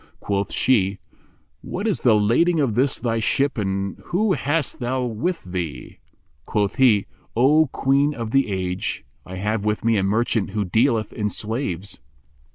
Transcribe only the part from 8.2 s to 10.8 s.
the Age, I have with me a merchant who